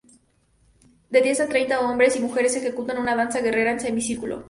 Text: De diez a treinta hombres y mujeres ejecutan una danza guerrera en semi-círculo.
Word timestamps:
De 1.11 1.21
diez 1.25 1.39
a 1.41 1.47
treinta 1.47 1.79
hombres 1.79 2.15
y 2.15 2.21
mujeres 2.21 2.55
ejecutan 2.55 2.97
una 2.97 3.15
danza 3.15 3.39
guerrera 3.39 3.71
en 3.73 3.79
semi-círculo. 3.79 4.39